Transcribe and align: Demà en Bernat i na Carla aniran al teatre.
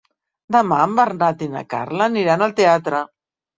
Demà 0.55 0.79
en 0.85 0.95
Bernat 1.01 1.45
i 1.47 1.51
na 1.53 1.63
Carla 1.75 2.09
aniran 2.09 2.47
al 2.49 2.59
teatre. 2.65 3.07